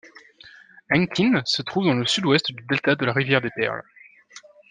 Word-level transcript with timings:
Hengqin 0.89 1.43
se 1.45 1.61
trouve 1.61 1.85
dans 1.85 1.93
le 1.93 2.07
sud-ouest 2.07 2.51
du 2.51 2.65
delta 2.67 2.95
de 2.95 3.05
la 3.05 3.13
rivière 3.13 3.39
des 3.39 3.51
Perles. 3.55 3.83